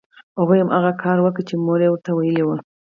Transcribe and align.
هغوی 0.39 0.59
هماغه 0.61 0.91
کار 1.03 1.17
وکړ 1.21 1.41
چې 1.49 1.55
مور 1.65 1.79
یې 1.85 1.89
ورته 1.91 2.11
ویلي 2.13 2.43
وو 2.45 2.55